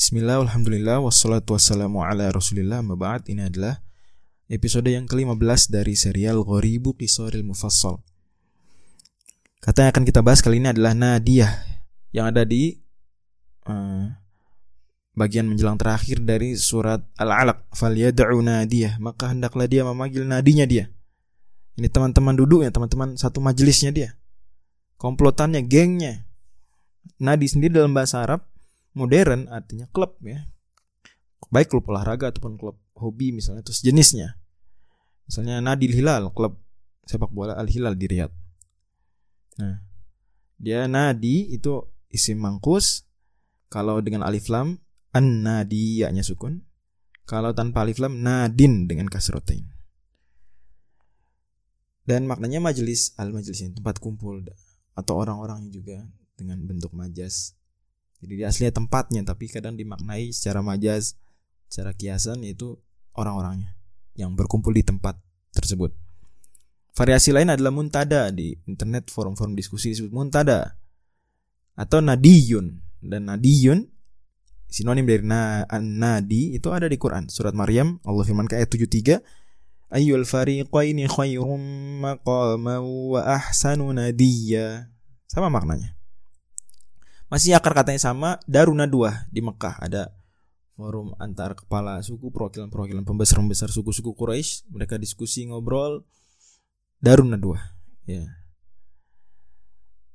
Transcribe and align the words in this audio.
Bismillah, 0.00 0.40
Alhamdulillah, 0.40 0.96
wassalatu 1.04 1.52
wassalamu 1.52 2.00
ala 2.00 2.32
rasulillah 2.32 2.80
Maba'at, 2.80 3.28
ini 3.28 3.44
adalah 3.44 3.84
episode 4.48 4.88
yang 4.88 5.04
ke-15 5.04 5.68
dari 5.68 5.92
serial 5.92 6.40
Ghoribu 6.40 6.96
Qisoril 6.96 7.44
Mufassal. 7.44 8.00
Kata 9.60 9.84
yang 9.84 9.92
akan 9.92 10.04
kita 10.08 10.24
bahas 10.24 10.40
kali 10.40 10.56
ini 10.56 10.72
adalah 10.72 10.96
Nadia 10.96 11.52
Yang 12.16 12.26
ada 12.32 12.42
di 12.48 12.80
uh, 13.68 14.08
bagian 15.12 15.44
menjelang 15.44 15.76
terakhir 15.76 16.24
dari 16.24 16.56
surat 16.56 17.04
Al-Alaq. 17.20 17.68
Falyada'u 17.76 18.40
Nadia 18.40 18.96
Maka 19.04 19.36
hendaklah 19.36 19.68
dia 19.68 19.84
memanggil 19.84 20.24
nadinya 20.24 20.64
dia. 20.64 20.88
Ini 21.76 21.92
teman-teman 21.92 22.40
duduk 22.40 22.64
ya, 22.64 22.72
teman-teman 22.72 23.20
satu 23.20 23.44
majelisnya 23.44 23.92
dia. 23.92 24.16
Komplotannya, 24.96 25.60
gengnya. 25.60 26.24
Nadi 27.20 27.52
sendiri 27.52 27.76
dalam 27.76 27.92
bahasa 27.92 28.24
Arab 28.24 28.48
modern 28.96 29.50
artinya 29.50 29.86
klub 29.90 30.18
ya. 30.22 30.46
Baik 31.50 31.72
klub 31.72 31.88
olahraga 31.90 32.30
ataupun 32.30 32.54
klub 32.54 32.78
hobi 32.94 33.34
misalnya 33.34 33.64
terus 33.64 33.80
jenisnya 33.80 34.38
misalnya 35.30 35.62
Nadil 35.62 35.94
Hilal 35.94 36.34
klub 36.34 36.58
sepak 37.06 37.30
bola 37.30 37.54
Al 37.54 37.70
Hilal 37.70 37.94
di 37.94 38.06
Riyadh. 38.10 38.34
Nah 39.62 39.78
dia 40.60 40.90
Nadi 40.90 41.54
itu 41.54 41.80
isim 42.10 42.42
mangkus 42.42 43.06
kalau 43.70 44.02
dengan 44.02 44.26
alif 44.26 44.50
lam 44.50 44.82
an 45.14 45.46
nadiyanya 45.46 46.26
sukun. 46.26 46.66
Kalau 47.30 47.54
tanpa 47.54 47.86
alif 47.86 48.02
lam 48.02 48.26
nadin 48.26 48.90
dengan 48.90 49.06
kasrotain. 49.06 49.70
Dan 52.02 52.26
maknanya 52.26 52.58
majelis 52.58 53.14
al 53.14 53.30
majelis 53.30 53.62
tempat 53.70 54.02
kumpul 54.02 54.42
atau 54.98 55.14
orang-orang 55.14 55.70
juga 55.70 56.02
dengan 56.34 56.58
bentuk 56.66 56.90
majas 56.90 57.54
jadi 58.20 58.34
di 58.36 58.44
aslinya 58.44 58.72
tempatnya 58.76 59.24
tapi 59.24 59.48
kadang 59.48 59.80
dimaknai 59.80 60.28
secara 60.30 60.60
majas, 60.60 61.16
secara 61.72 61.96
kiasan 61.96 62.44
yaitu 62.44 62.76
orang-orangnya 63.16 63.72
yang 64.12 64.36
berkumpul 64.36 64.76
di 64.76 64.84
tempat 64.84 65.16
tersebut. 65.56 65.96
Variasi 66.92 67.32
lain 67.32 67.48
adalah 67.48 67.72
muntada. 67.72 68.28
Di 68.28 68.52
internet 68.68 69.08
forum-forum 69.08 69.56
diskusi 69.56 69.96
disebut 69.96 70.12
muntada 70.12 70.76
atau 71.72 72.04
nadiyun. 72.04 72.76
Dan 73.00 73.32
nadiyun 73.32 73.88
sinonim 74.68 75.08
dari 75.08 75.24
na 75.24 75.64
nadi 75.80 76.52
itu 76.52 76.68
ada 76.68 76.84
di 76.84 77.00
Quran. 77.00 77.32
Surat 77.32 77.56
Maryam 77.56 77.96
Allah 78.04 78.24
firman 78.28 78.44
ke 78.44 78.60
ayat 78.60 78.68
73 78.68 79.24
ayyul 79.90 80.28
fariqaini 80.28 81.08
khairum 81.08 81.62
maqama 82.04 82.78
wa 82.84 83.20
ahsanu 83.26 83.90
nadiya 83.90 84.86
sama 85.26 85.50
maknanya 85.50 85.98
masih 87.30 87.54
akar 87.54 87.72
katanya 87.72 88.02
sama 88.02 88.42
Daruna 88.44 88.90
dua 88.90 89.24
di 89.30 89.40
Mekah. 89.40 89.78
Ada 89.78 90.10
forum 90.74 91.14
antar 91.22 91.54
kepala 91.54 92.02
suku 92.02 92.34
perwakilan-perwakilan 92.34 93.06
pembesar-pembesar 93.06 93.70
suku-suku 93.70 94.12
Quraisy. 94.12 94.68
Mereka 94.74 94.98
diskusi 94.98 95.46
ngobrol. 95.46 96.02
Daruna 96.98 97.38
dua 97.38 97.62
ya. 98.04 98.26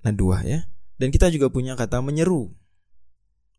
Dua 0.00 0.40
ya. 0.46 0.64
Dan 0.96 1.10
kita 1.12 1.28
juga 1.28 1.50
punya 1.50 1.74
kata 1.76 2.00
menyeru. 2.00 2.54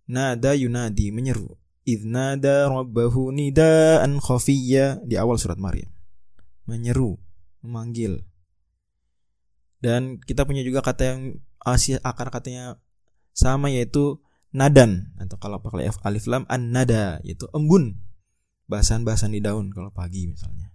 Nada 0.07 0.55
yunadi 0.57 1.11
menyeru. 1.11 1.59
Idnada 1.85 2.69
rabbahu 2.69 3.33
nidaan 3.33 4.17
khafiyya. 4.21 5.03
Di 5.05 5.17
awal 5.19 5.37
surat 5.37 5.57
Maryam. 5.57 5.89
Menyeru 6.65 7.17
memanggil. 7.65 8.25
Dan 9.81 10.21
kita 10.21 10.45
punya 10.45 10.61
juga 10.61 10.85
kata 10.85 11.01
yang 11.01 11.21
akar 12.05 12.29
katanya 12.29 12.77
sama 13.31 13.71
yaitu 13.71 14.19
nadan. 14.51 15.15
Atau 15.17 15.39
kalau 15.39 15.59
pakai 15.63 15.89
alif 15.89 16.25
lam 16.27 16.43
an 16.47 16.71
nada 16.71 17.19
yaitu 17.23 17.47
embun. 17.55 17.99
Bahasan-bahasan 18.67 19.35
di 19.35 19.43
daun 19.43 19.71
kalau 19.71 19.91
pagi 19.91 20.31
misalnya. 20.31 20.71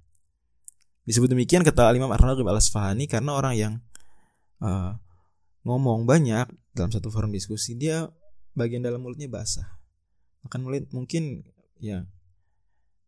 Disebut 1.06 1.32
demikian 1.32 1.62
kata 1.62 1.94
Imam 1.94 2.10
Ar-Raghib 2.10 2.44
Al-Asfahani 2.44 3.06
karena 3.06 3.32
orang 3.32 3.54
yang 3.54 3.74
uh, 4.60 4.98
ngomong 5.62 6.04
banyak 6.04 6.50
dalam 6.74 6.90
satu 6.90 7.08
forum 7.08 7.30
diskusi 7.30 7.78
dia 7.78 8.10
bagian 8.52 8.82
dalam 8.84 9.00
mulutnya 9.00 9.30
basah. 9.30 9.80
Akan 10.44 10.66
mulut 10.66 10.90
mungkin 10.92 11.46
ya 11.80 12.04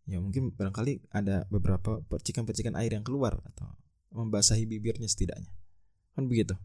ya 0.09 0.19
mungkin 0.25 0.57
barangkali 0.57 1.13
ada 1.13 1.45
beberapa 1.53 2.01
percikan-percikan 2.09 2.79
air 2.81 2.97
yang 2.97 3.05
keluar 3.05 3.45
atau 3.45 3.77
membasahi 4.15 4.65
bibirnya 4.65 5.11
setidaknya. 5.11 5.53
Kan 6.17 6.31
begitu 6.33 6.57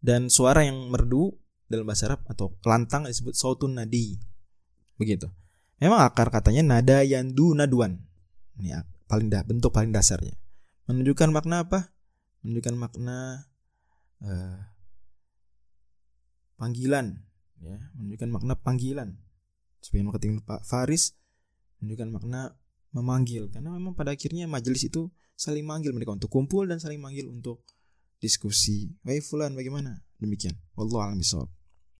dan 0.00 0.32
suara 0.32 0.64
yang 0.64 0.88
merdu 0.88 1.36
dalam 1.70 1.86
bahasa 1.86 2.10
Arab 2.10 2.24
atau 2.26 2.56
lantang 2.66 3.06
disebut 3.06 3.36
sautun 3.36 3.78
nadi. 3.78 4.18
Begitu. 4.96 5.30
Memang 5.80 6.04
akar 6.04 6.28
katanya 6.28 6.76
nada 6.76 7.00
yang 7.00 7.32
du 7.32 7.56
naduan. 7.56 8.00
Ini 8.60 8.84
paling 9.08 9.32
dah 9.32 9.40
bentuk 9.46 9.72
paling 9.72 9.94
dasarnya. 9.94 10.36
Menunjukkan 10.90 11.30
makna 11.32 11.64
apa? 11.64 11.88
Menunjukkan 12.44 12.74
makna 12.76 13.48
uh, 14.24 14.58
panggilan 16.60 17.24
ya, 17.60 17.76
menunjukkan 17.96 18.28
makna 18.28 18.54
panggilan. 18.58 19.16
Sebagai 19.80 20.20
ketika 20.20 20.44
Pak 20.44 20.62
Faris 20.68 21.16
menunjukkan 21.80 22.10
makna 22.12 22.40
memanggil 22.92 23.48
karena 23.48 23.72
memang 23.72 23.96
pada 23.96 24.12
akhirnya 24.12 24.44
majelis 24.50 24.84
itu 24.84 25.08
saling 25.38 25.64
manggil 25.64 25.94
mereka 25.96 26.12
untuk 26.12 26.28
kumpul 26.28 26.68
dan 26.68 26.76
saling 26.76 27.00
manggil 27.00 27.30
untuk 27.32 27.64
diskusi. 28.22 28.92
Wahai 29.04 29.20
fulan 29.20 29.56
bagaimana? 29.56 30.04
Demikian. 30.20 30.54
Wallahu 30.76 31.02
a'lam 31.02 31.18
bishawab. 31.18 31.48